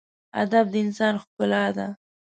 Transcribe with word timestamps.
ادب 0.41 0.65
د 0.73 0.75
انسان 0.85 1.13
ښکلا 1.23 1.65
ده. 1.77 1.87